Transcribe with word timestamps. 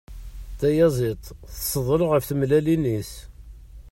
Tayaziḍt 0.59 1.25
tezdel 1.53 2.01
ɣef 2.11 2.23
tmellalin-is. 2.25 3.11